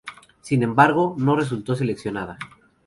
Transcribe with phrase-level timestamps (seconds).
[0.41, 2.39] Sin embargo, no resultó seleccionada.